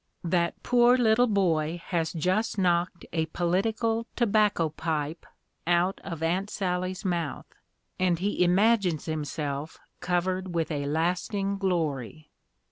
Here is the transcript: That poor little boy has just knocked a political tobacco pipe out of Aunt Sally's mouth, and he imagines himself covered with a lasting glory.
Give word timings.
That 0.23 0.63
poor 0.63 0.97
little 0.97 1.27
boy 1.27 1.79
has 1.89 2.11
just 2.11 2.57
knocked 2.57 3.05
a 3.13 3.27
political 3.27 4.07
tobacco 4.15 4.69
pipe 4.69 5.27
out 5.67 6.01
of 6.03 6.23
Aunt 6.23 6.49
Sally's 6.49 7.05
mouth, 7.05 7.45
and 7.99 8.17
he 8.17 8.43
imagines 8.43 9.05
himself 9.05 9.77
covered 9.99 10.55
with 10.55 10.71
a 10.71 10.87
lasting 10.87 11.59
glory. 11.59 12.31